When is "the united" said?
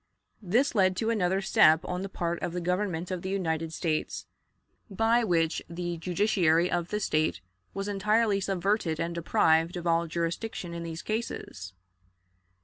3.21-3.71